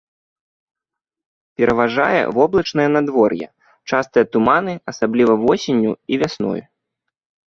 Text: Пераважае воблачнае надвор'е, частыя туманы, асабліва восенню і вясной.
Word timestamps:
Пераважае 1.61 2.21
воблачнае 2.37 2.85
надвор'е, 2.95 3.47
частыя 3.93 4.25
туманы, 4.37 4.73
асабліва 4.93 5.33
восенню 5.43 5.91
і 6.15 6.19
вясной. 6.23 6.61